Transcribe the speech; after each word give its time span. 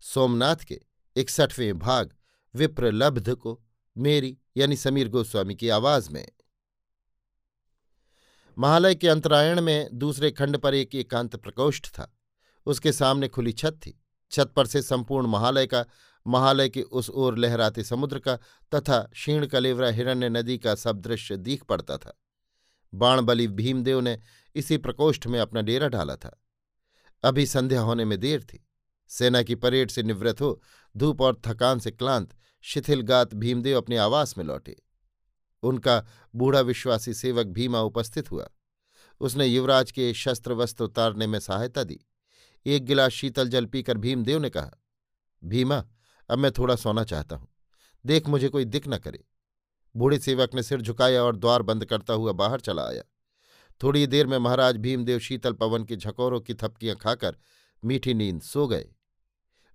सोमनाथ 0.00 0.56
के 0.56 0.80
इकसठवें 1.16 1.78
भाग 1.78 2.14
विप्रलब्ध 2.54 3.34
को 3.34 3.62
मेरी 3.96 4.38
यानी 4.56 4.76
समीर 4.76 5.08
गोस्वामी 5.08 5.54
की 5.54 5.68
आवाज़ 5.68 6.10
में। 6.10 6.28
महालय 8.58 8.94
के 8.94 9.08
अंतरायण 9.08 9.60
में 9.60 9.88
दूसरे 9.92 10.30
खंड 10.30 10.58
पर 10.58 10.74
एक 10.74 10.94
एकांत 10.94 11.36
प्रकोष्ठ 11.36 11.86
था। 11.86 12.18
उसके 12.66 12.92
सामने 12.92 13.28
खुली 13.28 13.52
छत 13.52 13.72
थी। 13.72 14.04
छत 14.30 14.52
पर 14.56 14.66
से 14.66 14.82
संपूर्ण 14.82 15.26
महालय 15.26 15.66
का, 15.66 15.84
महालय 16.26 16.68
के 16.68 16.82
उस 16.82 17.10
ओर 17.10 17.38
लहराते 17.38 17.84
समुद्र 17.84 18.18
का 18.18 18.36
तथा 18.74 19.02
क्षीण 19.02 19.46
कलेवरा 19.46 19.88
हिरण्य 19.88 20.28
नदी 20.28 20.58
का 20.58 20.74
सब 20.74 21.00
दृश्य 21.00 21.36
दीख 21.36 21.64
पड़ता 21.64 21.96
था। 21.96 22.20
बाणबली 22.94 23.48
भीमदेव 23.48 24.00
ने 24.00 24.18
इसी 24.54 24.78
प्रकोष्ठ 24.78 25.26
में 25.26 25.40
अपना 25.40 25.60
डेरा 25.60 25.88
डाला 25.88 26.16
था। 26.16 26.42
अभी 27.24 27.46
संध्या 27.46 27.80
होने 27.80 28.04
में 28.04 28.20
देर 28.20 28.42
थी। 28.42 28.67
सेना 29.08 29.42
की 29.42 29.54
परेड 29.54 29.90
से 29.90 30.02
निवृत्त 30.02 30.40
हो, 30.40 30.62
धूप 30.96 31.20
और 31.20 31.40
थकान 31.46 31.78
से 31.78 31.90
क्लांत 31.90 32.34
शिथिलगात 32.64 33.34
भीमदेव 33.34 33.76
अपने 33.76 33.96
आवास 33.96 34.38
में 34.38 34.44
लौटे। 34.44 34.76
उनका 35.62 36.04
बूढ़ा 36.34 36.60
विश्वासी 36.60 37.14
सेवक 37.14 37.46
भीमा 37.46 37.80
उपस्थित 37.80 38.30
हुआ। 38.30 38.48
उसने 39.20 39.46
युवराज 39.46 39.90
के 39.90 40.12
शस्त्र 40.14 40.52
वस्त्र 40.52 40.84
उतारने 40.84 41.26
में 41.26 41.38
सहायता 41.38 41.84
दी। 41.84 42.00
एक 42.66 42.84
गिलास 42.84 43.12
शीतल 43.12 43.48
जल 43.48 43.66
पीकर 43.66 43.98
भीमदेव 43.98 44.38
ने 44.38 44.50
कहा, 44.50 44.70
भीमा, 45.42 45.84
अब 46.30 46.38
मैं 46.38 46.50
थोड़ा 46.52 46.76
सोना 46.76 47.04
चाहता 47.04 47.36
हूँ। 47.36 47.48
देख 48.04 48.28
मुझे 48.28 48.48
कोई 48.48 48.64
दिख 48.64 48.88
न 48.88 48.98
करे। 48.98 49.24
बूढ़े 49.96 50.18
सेवक 50.18 50.54
ने 50.54 50.62
सिर 50.62 50.80
झुकाया 50.80 51.22
और 51.22 51.36
द्वार 51.36 51.62
बंद 51.62 51.84
करता 51.84 52.14
हुआ 52.14 52.32
बाहर 52.32 52.60
चला 52.60 52.86
आया। 52.88 53.02
थोड़ी 53.82 54.06
देर 54.06 54.26
में 54.26 54.38
महाराज 54.38 54.76
भीमदेव 54.76 55.18
शीतल 55.18 55.52
पवन 55.52 55.84
के 55.84 55.96
झकोरों 55.96 56.40
की 56.40 56.54
थपकियाँ 56.54 56.96
खाकर 56.96 57.36
मीठी 57.84 58.14
नींद 58.14 58.40
सो 58.42 58.66
गए। 58.66 58.88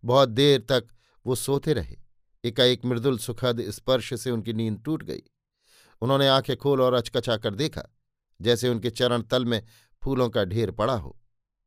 बहुत 0.06 0.30
देर 0.30 0.62
तक 0.70 0.88
वो 1.26 1.36
सोते 1.36 1.74
रहे। 1.74 1.98
एकाएक 2.44 2.86
मृदुल 2.86 3.18
सुखद 3.18 3.70
स्पर्श 3.70 4.14
से 4.14 4.32
उनकी 4.32 4.54
नींद 4.54 4.82
टूट 4.86 5.04
गई। 5.04 5.22
उन्होंने 6.02 6.28
आँखें 6.28 6.58
खोल 6.58 6.82
और 6.82 6.94
अचकचा 6.94 7.38
कर 7.38 7.56
देखा, 7.56 7.84
जैसे 8.42 8.70
उनके 8.70 8.90
चरण 8.90 9.22
तल 9.22 9.46
में 9.46 9.66
फूलों 10.04 10.30
का 10.30 10.44
ढेर 10.46 10.72
पड़ा 10.72 10.96
हो। 10.96 11.20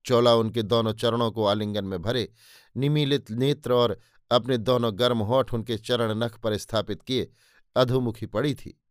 चौला 0.04 0.34
उनके 0.34 0.62
दोनों 0.62 0.92
चरणों 0.92 1.30
को 1.30 1.44
आलिंगन 1.44 1.84
में 1.84 2.02
भरे, 2.02 2.32
निमीलित 2.76 3.30
नेत्र 3.30 3.72
और 3.72 4.00
अपने 4.30 4.58
दोनों 4.58 4.98
गर्म 4.98 5.18
होठ 5.18 5.54
उनके 5.54 5.76
चरण 5.76 6.18
नख 6.18 6.38
पर 6.38 6.56
स्थापित 6.56 7.02
किए, 7.02 7.30
अधोमुखी 7.76 8.26
पड़ी 8.26 8.54
थी। 8.54 8.82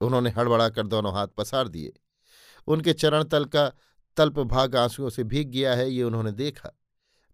उन्होंने 0.00 0.30
हड़बड़ाकर 0.30 0.86
दोनों 0.86 1.12
हाथ 1.12 1.28
पसार 1.28 1.68
दिए। 1.68 1.92
उनके 2.66 2.92
चरण 2.92 3.24
तल 3.24 3.44
का 3.44 3.72
तल्प 4.16 4.38
भाग 4.38 4.76
आंसुओं 4.76 5.10
से 5.10 5.24
भीग 5.24 5.50
गया 5.50 5.74
है, 5.74 5.90
ये 5.90 6.02
उन्होंने 6.02 6.32
देखा। 6.32 6.81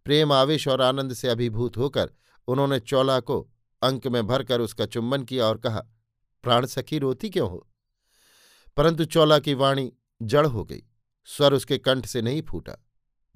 प्रेम, 0.08 0.32
आवेश 0.32 0.68
और 0.68 0.82
आनंद 0.82 1.14
से 1.14 1.28
अभिभूत 1.28 1.76
होकर 1.76 2.10
उन्होंने 2.46 2.80
चौला 2.80 3.20
को 3.20 3.50
अंक 3.82 4.06
में 4.06 4.26
भरकर 4.26 4.60
उसका 4.60 4.86
चुम्बन 4.86 5.22
किया 5.22 5.44
और 5.44 5.58
कहा, 5.58 5.80
प्राण 6.42 6.66
सखी, 6.66 6.98
रोती 6.98 7.30
क्यों 7.30 7.50
हो? 7.50 7.68
परंतु 8.76 9.04
चौला 9.04 9.38
की 9.38 9.54
वाणी 9.54 9.92
जड़ 10.22 10.46
हो 10.46 10.64
गई, 10.64 10.82
स्वर 11.24 11.54
उसके 11.54 11.78
कंठ 11.78 12.06
से 12.06 12.22
नहीं 12.22 12.42
फूटा। 12.42 12.86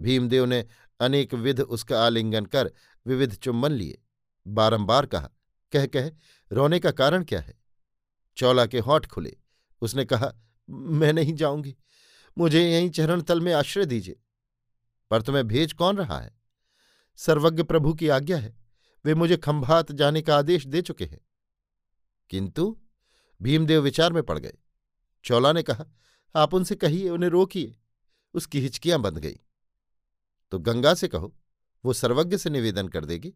भीमदेव 0.01 0.45
ने 0.45 0.67
अनेक 1.01 1.35
विध 1.35 1.61
उसका 1.61 2.05
आलिंगन 2.05 2.45
कर 2.45 2.73
विविध 3.07 3.35
चुम्बन 3.35 3.73
लिए। 3.73 4.03
बारंबार 4.47 5.07
कहा, 5.07 5.31
कह 5.73 5.87
कह, 5.87 6.11
रोने 6.53 6.79
का 6.79 6.91
कारण 6.91 7.25
क्या 7.25 7.41
है? 7.41 7.55
चौला 8.37 8.67
के 8.67 8.79
होठ 8.79 9.07
खुले। 9.07 9.37
उसने 9.81 10.05
कहा, 10.05 10.33
मैं 10.71 11.13
नहीं 11.13 11.35
जाऊँगी। 11.35 11.77
मुझे 12.39 12.73
यहीं 12.73 12.91
चरण 12.91 13.21
तल 13.21 13.41
में 13.41 13.53
आश्रय 13.53 13.87
दीजिए। 13.87 14.21
पर 15.11 15.23
तुम्हें 15.23 15.49
भेज 15.49 15.73
कौन 15.73 15.97
रहा 15.97 16.21
है? 16.21 16.42
सर्वज्ञ 17.17 17.63
प्रभु 17.63 17.95
की 17.95 18.09
आज्ञा 18.09 18.39
है। 18.39 18.57
वे 19.05 19.15
मुझे 19.15 19.37
खंभात 19.37 19.93
जाने 19.93 20.23
का 20.23 20.39
आदेश 20.39 20.67
दे 20.67 20.83
चुके 20.83 21.05
हैं। 21.05 21.21
किंतु 22.31 22.81
भीमदेव 23.43 23.83
विचार 23.83 24.13
में 24.13 24.23
पड़ 24.23 24.39
गए। 24.39 24.55
चौला 25.25 25.53
ने 25.53 25.63
कहा, 25.63 25.85
आप 26.37 26.55
उनसे 26.55 26.75
कहिए, 26.75 27.09
उन्हें 27.09 27.31
रोकिए। 27.31 27.77
उसकी 28.35 28.61
हिचकियाँ 28.61 29.01
बंध 29.01 29.19
गई। 29.19 29.41
तो 30.51 30.59
गंगा 30.59 30.95
से 30.95 31.09
कहो, 31.09 31.37
वो 31.85 31.93
सर्वज्ञ 31.93 32.39
से 32.39 32.51
निवेदन 32.51 32.89
कर 32.89 33.05
देगी। 33.05 33.35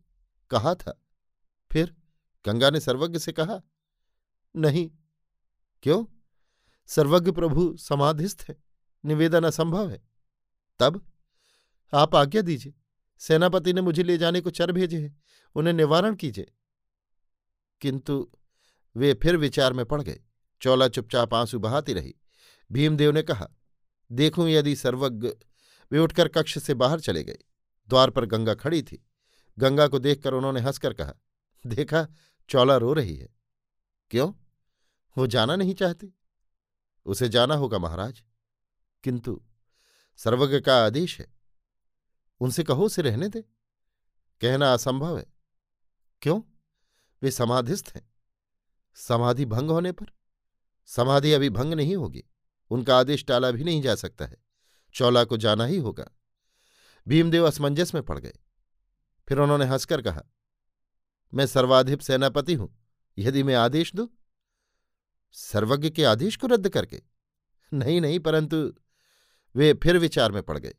कहा 0.50 0.75
था? 0.75 1.03
फिर 1.72 1.97
गंगा 2.47 2.70
ने 2.70 2.81
सर्वज्ञ 2.81 3.19
से 3.19 3.32
कहा, 3.32 3.62
नहीं। 4.56 4.91
क्यों? 5.82 6.04
सर्वज्ञ 6.87 7.32
प्रभु 7.32 7.76
समाधिस्थ 7.76 8.44
है। 8.48 8.62
निवेदन 9.04 9.44
असंभव 9.44 9.91
है। 9.91 10.08
तब 10.78 11.12
आप 11.94 12.14
आज्ञा 12.14 12.43
दीजिए। 12.43 12.75
सेनापति 13.19 13.72
ने 13.72 13.81
मुझे 13.81 14.03
ले 14.03 14.19
जाने 14.19 14.41
को 14.41 14.50
चर 14.50 14.72
भेजे 14.72 15.00
हैं, 15.00 15.22
उन्हें 15.54 15.75
निवारण 15.75 16.15
कीजिए। 16.15 16.53
किंतु 17.81 18.31
वे 18.97 19.15
फिर 19.15 19.37
विचार 19.37 19.72
में 19.72 19.87
पड़ 19.87 20.03
गए। 20.03 20.21
चौला 20.62 20.88
चुपचाप 20.88 21.34
आँसू 21.34 21.59
बहाती 21.59 21.93
रही। 21.93 22.15
भीमदेव 22.72 23.12
ने 23.12 23.22
कहा, 23.22 23.49
देखूँ 24.12 24.49
यदि 24.49 24.76
सर्वज्ञ 24.76 25.28
वे 25.93 25.99
उठकर 25.99 26.28
कक्ष 26.28 26.59
से 26.59 26.75
बाहर 26.75 27.00
चले 27.00 27.25
गए। 27.25 27.38
द्वार 27.88 28.10
पर 28.10 28.25
गंगा 28.25 28.55
खड़ी 28.55 28.82
थी। 28.82 29.06
गंगा 29.59 29.88
को 29.88 29.99
देखकर 29.99 30.34
उन्होंने 30.34 30.60
हंसकर 30.60 30.93
कहा, 30.93 31.15
देखा, 31.66 32.09
चौला 32.49 32.76
रो 32.76 32.93
रही 32.93 33.16
है। 33.16 33.28
क्यों? 34.10 34.32
वो 35.19 35.26
जाना 35.26 35.56
नहीं 35.56 35.75
चाहती? 35.75 36.15
उसे 37.06 37.28
जाना 37.28 37.55
होगा 37.55 37.78
महाराज। 37.78 38.22
किंतु 39.03 39.43
सर्वज्ञ 40.16 40.60
का 40.60 40.87
आदेश 40.87 41.21
है। 41.21 41.35
उनसे 42.41 42.64
कहो, 42.64 42.84
उसे 42.84 43.02
रहने 43.02 43.28
दे। 43.28 43.42
कहना 44.41 44.72
असंभव 44.72 45.19
है। 45.19 45.26
क्यों? 46.22 46.42
वे 47.22 47.30
समाधिस्थ 47.30 47.92
हैं। 47.94 48.10
समाधि 48.94 49.44
भंग 49.44 49.70
होने 49.70 49.92
पर? 49.92 50.06
समाधि 50.86 51.32
अभी 51.32 51.50
भंग 51.50 51.75
नहीं 51.75 51.96
होगी। 51.96 52.25
उनका 52.70 52.98
आदेश 52.98 53.25
टाला 53.25 53.50
भी 53.50 53.64
नहीं 53.64 53.82
जा 53.82 53.94
सकता 53.94 54.26
है। 54.26 54.36
चौला 54.94 55.25
को 55.25 55.36
जाना 55.36 55.64
ही 55.64 55.78
होगा। 55.78 56.10
भीमदेव 57.08 57.46
असमंजस 57.46 57.94
में 57.94 58.02
पड़ 58.02 58.19
गए। 58.19 58.32
फिर 59.28 59.38
उन्होंने 59.38 59.64
हंसकर 59.64 60.02
कहा, 60.02 60.22
मैं 61.34 61.46
सर्वाधिप 61.46 62.00
सेनापति 62.00 62.55
हूँ। 62.55 62.87
यदि 63.19 63.43
मैं 63.43 63.55
आदेश 63.55 63.94
दूँ? 63.94 64.08
सर्वज्ञ 65.32 65.90
के 65.90 66.05
आदेश 66.05 66.37
को 66.37 66.46
रद्द 66.46 66.69
करके? 66.69 67.02
नहीं 67.72 68.00
नहीं, 68.00 68.20
परंतु 68.20 68.75
वे 69.56 69.75
फिर 69.75 69.99
विचार 69.99 70.32
में 70.32 70.43
पड़ 70.43 70.58
गए। 70.58 70.75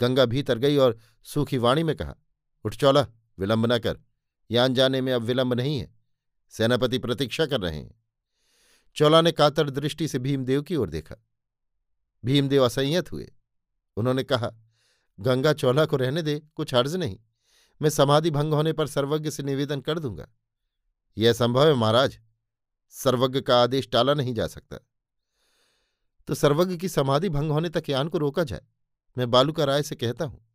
गंगा 0.00 0.24
भीतर 0.24 0.58
गई 0.58 0.76
और 0.76 0.98
सूखी 1.22 1.58
वाणी 1.58 1.82
में 1.82 1.96
कहा, 1.96 2.14
उठ 2.64 2.76
चौला, 2.76 3.06
विलंब 3.38 3.72
न 3.72 3.78
कर। 3.78 3.98
यान 4.50 4.74
जाने 4.74 5.00
में 5.00 5.12
अब 5.12 5.22
विलंब 5.22 5.54
नहीं 5.54 5.78
है। 5.78 5.94
सेनापति 6.48 6.98
प्रतीक्षा 6.98 7.46
कर 7.46 7.60
रहे 7.60 7.78
हैं। 7.78 8.04
चौला 8.96 9.20
ने 9.20 9.32
कातर 9.32 9.70
दृष्टि 9.70 10.08
से 10.08 10.18
भीमदेव 10.18 10.62
की 10.62 10.76
ओर 10.76 10.90
देखा। 10.90 11.16
भीमदेव 12.24 12.64
असंयत 12.64 13.12
हुए। 13.12 13.32
उन्होंने 13.96 14.24
कहा, 14.24 14.50
गंगा 15.20 15.52
चौला 15.52 15.84
को 15.84 15.96
रहने 15.96 16.22
दे, 16.22 16.42
कुछ 16.54 16.74
अर्ज़ 16.74 16.96
नहीं। 16.96 17.20
मैं 17.82 17.90
समाधि 17.90 18.30
भंग 18.30 18.52
होने 18.52 18.72
पर 18.72 18.86
सर्वज्ञ 18.86 19.30
से 19.30 19.42
निवेदन 19.42 19.80
कर 19.80 19.98
दूँगा। 19.98 20.28
यह 21.18 21.32
संभव 21.32 21.66
है 21.66 21.74
महाराज। 21.74 22.20
सर्वज्ञ 22.88 23.40
का 23.40 23.62
आदेश 23.62 23.88
टाला 23.92 24.14
नहीं 24.14 24.34
जा 24.34 24.46
सकता। 24.46 24.76
तो 26.26 26.34
सर्वज्ञ 26.34 26.76
की 26.76 26.88
समाधि 26.88 27.28
भंग 27.28 27.50
होने 27.50 27.68
तक 27.68 27.84
यान 27.88 28.08
को 28.08 28.18
रोका 28.18 28.44
जाए। 28.44 28.60
मैं 29.18 29.30
बालूका 29.30 29.64
राय 29.64 29.82
से 29.82 29.96
कहता 29.96 30.24
हूँ। 30.24 30.46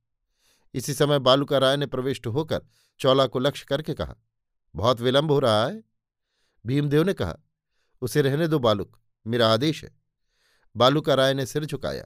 इसी 0.74 0.94
समय 0.94 1.20
बालूका 1.20 1.58
राय 1.58 1.78
ने 1.78 1.86
प्रविष्ट 1.86 2.28
होकर 2.28 2.62
चौला 3.00 3.26
को 3.28 3.40
लक्ष्य 3.40 3.66
करके 3.70 3.94
कहा, 3.94 4.16
बहुत 4.76 5.02
विलंब 5.02 5.32
हो 5.32 5.40
रहा 5.40 5.66
है। 5.66 5.84
भीमदेव 6.66 7.04
ने 7.04 7.14
कहा, 7.14 7.36
उसे 8.02 8.22
रहने 8.22 8.48
दो 8.48 8.60
बालुक, 8.60 9.00
मेरा 9.28 9.54
आदेश 9.54 9.84
है। 9.84 9.96
बालूका 10.76 11.14
राय 11.14 11.34
ने 11.34 11.46
सिर 11.46 11.66
झुकाया। 11.66 12.06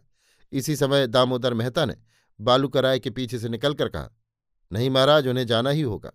इसी 0.51 0.75
समय 0.75 1.07
दामोदर 1.07 1.54
मेहता 1.54 1.86
ने 1.86 1.96
बालूका 2.42 2.80
राय 2.80 3.00
के 3.00 3.10
पीछे 3.10 3.40
से 3.40 3.50
निकलकर 3.50 3.90
कहा, 3.90 4.10
नहीं 4.72 4.90
महाराज, 4.90 5.28
उन्हें 5.28 5.48
जाना 5.48 5.69
ही 5.69 5.81
होगा। 5.81 6.12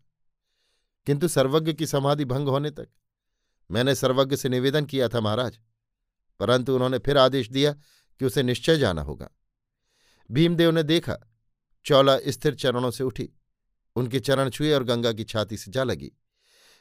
किंतु 1.06 1.28
सर्वज्ञ 1.28 1.72
की 1.72 1.86
समाधि 1.86 2.24
भंग 2.24 2.48
होने 2.48 2.70
तक, 2.70 2.88
मैंने 3.70 3.94
सर्वज्ञ 3.94 4.36
से 4.36 4.48
निवेदन 4.48 4.84
किया 4.84 5.08
था 5.08 5.20
महाराज, 5.20 5.58
परंतु 6.40 6.74
उन्होंने 6.74 6.98
फिर 6.98 7.18
आदेश 7.18 7.50
दिया 7.50 7.72
कि 8.20 8.24
उसे 8.24 8.42
निश्चय 8.42 8.78
जाना 8.78 9.02
होगा। 9.02 9.30
भीमदेव 10.30 10.70
ने 10.70 10.82
देखा, 10.82 11.16
चौला 11.84 12.18
स्थिर 12.28 12.54
चरणों 12.54 12.90
से 12.90 13.04
उठी। 13.04 13.28
उनके 13.96 14.20
चरण 14.20 14.50
छुए 14.50 14.72
और 14.72 14.84
गंगा 14.84 15.12
की 15.12 15.24
छाती 15.24 15.56
से 15.56 15.70
जा 15.70 15.84
लगी। 15.84 16.12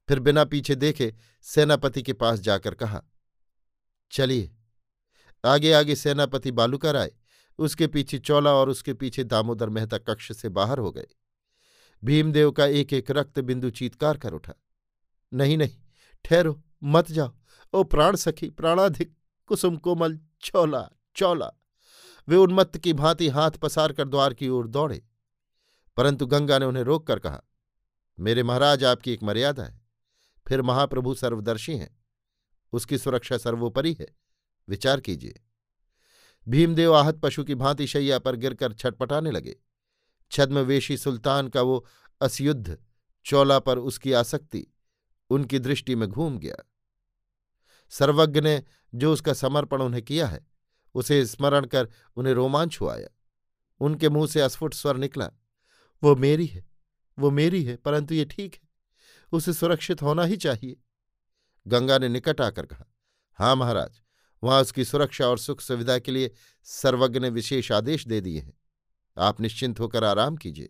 फिर 0.10 0.20
बिना 0.20 0.44
पीछे 0.44 0.76
देखे 0.76 1.14
सेनापति 1.42 2.04
के 2.04 2.14
पास 2.14 2.40
जाकर 2.40 2.74
कहा, 2.74 3.04
चलिए। 4.12 4.56
आगे 5.46 5.74
आगे 5.74 5.96
सेनापति 5.96 6.52
बालूकर 6.52 6.96
आए। 6.96 7.12
उसके 7.58 7.88
पीछे 7.88 8.20
चौला 8.20 8.54
और 8.54 8.70
उसके 8.70 8.94
पीछे 8.94 9.24
दामोदर 9.24 9.70
मेहता 9.70 9.98
कक्ष 9.98 10.32
से 10.32 10.50
बाहर 10.50 10.80
हो 10.80 10.92
गए। 10.92 11.08
भीमदेव 12.04 12.52
का 12.52 12.66
एक 12.66 12.94
एक 12.94 13.12
रक्त 13.12 13.40
बिंदु 13.40 13.70
चीतकार 13.70 14.18
कर 14.18 14.34
उठा। 14.34 14.54
नहीं 15.34 15.58
नहीं, 15.58 15.78
ठहरो, 16.26 16.64
मत 16.84 17.12
जाओ। 17.12 17.36
ओ 17.74 17.84
प्राण 17.84 18.16
सखी, 18.16 18.50
प्राणाधिक, 18.50 19.16
कुसुम 19.48 19.78
कोमल, 19.78 20.20
चौला 20.42 20.90
चौला। 21.16 21.52
वे 22.28 22.36
उन्मत्त 22.36 22.78
की 22.78 22.94
भांति 22.94 23.30
हाथ 23.30 23.52
पसार 23.52 23.94
कर 23.94 24.08
द्वार 24.08 24.34
की 24.34 24.50
ओर 24.50 24.68
दौड़े। 24.68 25.06
परंतु 25.98 26.26
गंगा 26.26 26.60
ने 26.60 26.66
उन्हें 26.66 26.84
रोक 26.84 27.08
कर 27.08 27.20
कहा, 27.20 27.42
मेरे 28.20 28.44
महाराज, 28.44 28.84
आपकी 28.84 29.12
एक 29.12 29.24
मर्यादा 29.24 29.64
है। 29.64 29.82
फिर 30.48 30.62
महाप्रभु 30.62 31.16
सर्वदर्शी 31.16 31.78
हैं। 31.78 32.06
उसकी 32.72 32.98
सुरक्षा 32.98 33.38
सर्वोपरि 33.38 33.94
है। 33.94 34.08
विचार 34.70 35.00
कीजिए। 35.00 35.40
भीमदेव 36.48 36.96
आहत 36.96 37.16
पशु 37.16 37.44
की 37.44 37.56
भांति 37.56 37.88
शैया 37.88 38.20
पर 38.20 38.36
गिरकर 38.36 38.74
छटपटाने 38.74 39.32
लगे। 39.32 39.60
छद्मवेशी 40.32 40.98
सुल्तान 40.98 41.48
का 41.48 41.62
वो 41.62 41.86
असयुद्ध, 42.22 42.78
चौला 43.26 43.60
पर 43.60 43.78
उसकी 43.78 44.14
आसक्ति, 44.14 44.68
उनकी 45.30 45.60
दृष्टि 45.60 45.96
में 45.96 46.10
घूम 46.10 46.38
गया। 46.38 46.56
सर्वज्ञ 47.90 48.42
ने 48.42 48.64
जो 48.96 49.14
उसका 49.14 49.34
समर्पण 49.34 49.82
उन्हें 49.82 50.04
किया 50.04 50.28
है 50.28 50.53
उसे 50.96 51.26
स्मरण 51.26 51.66
कर 51.66 51.88
उन्हें 52.16 52.34
रोमांच 52.34 52.78
हुआया 52.82 53.10
उनके 53.82 54.10
मुँह 54.10 54.28
से 54.28 54.42
अस्फुट 54.42 54.74
स्वर 54.74 54.98
निकला, 54.98 55.30
वो 56.04 56.16
मेरी 56.16 56.46
है, 56.46 56.66
वो 57.18 57.32
मेरी 57.32 57.64
है, 57.64 57.76
परंतु 57.76 58.16
ये 58.16 58.26
ठीक 58.26 58.56
है, 58.56 58.70
उसे 59.32 59.54
सुरक्षित 59.54 60.02
होना 60.02 60.24
ही 60.24 60.38
चाहिए। 60.38 60.76
गंगा 61.68 61.98
ने 61.98 62.10
निकट 62.10 62.42
आकर 62.42 62.66
कहा 62.66 62.86
हाँ 63.40 63.56
महाराज, 63.56 64.02
वहाँ 64.44 64.62
उसकी 64.62 64.86
सुरक्षा 64.86 65.28
और 65.28 65.38
सुख 65.38 65.62
सुविधा 65.62 65.98
के 66.00 66.12
लिए 66.12 66.32
सर्वज्ञ 66.64 67.20
ने 67.20 67.30
विशेष 67.30 67.72
आदेश 67.72 68.08
दे 68.08 68.22
दिए 68.22 68.40
हैं। 68.40 68.54
आप 69.18 69.42
निश्चिंत 69.42 69.80
होकर 69.80 70.04
आराम 70.04 70.36
कीजिए। 70.36 70.70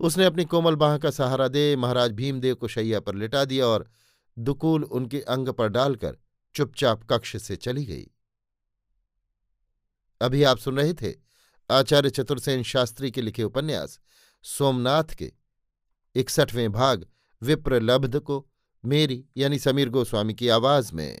उसने 0.00 0.24
अपनी 0.24 0.44
कोमल 0.44 0.74
बाह 0.74 0.98
का 0.98 1.10
सहारा 1.10 1.48
दे, 1.48 1.76
महाराज 1.76 2.12
भीमदेव 2.12 2.54
को 2.54 2.68
शैया 2.68 3.00
पर 3.00 3.14
लिटा 3.14 3.44
दिया 3.44 3.66
और 3.66 3.88
दुकूल 4.38 4.84
उनके 4.84 5.20
अंग 5.20 5.48
पर 5.48 5.68
डालकर 5.68 6.16
चुपचाप 6.54 7.02
कक्ष 7.04 7.36
से 7.36 7.56
चली 7.56 7.84
गई। 7.84 8.06
अभी 10.20 10.42
आप 10.42 10.58
सुन 10.58 10.76
रहे 10.76 10.92
थे 10.94 11.14
आचार्य 11.70 12.10
चतुर्सेन 12.10 12.62
शास्त्री 12.62 13.10
के 13.10 13.22
लिखे 13.22 13.42
उपन्यास, 13.42 14.00
सोमनाथ 14.42 15.04
के, 15.04 15.32
इकसठवें 16.14 16.72
भाग, 16.72 17.06
विप्रलब्ध 17.42 18.20
को, 18.20 18.50
मेरी 18.84 19.26
यानी 19.36 19.58
समीर 19.58 19.88
गोस्वामी 19.88 20.34
की 20.34 20.48
आवाज़ 20.48 20.94
में। 20.94 21.20